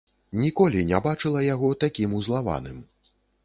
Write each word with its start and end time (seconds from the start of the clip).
Ніколі 0.43 0.79
не 0.93 1.01
бачыла 1.07 1.45
яго 1.49 1.69
такім 1.87 2.19
узлаваным. 2.23 2.85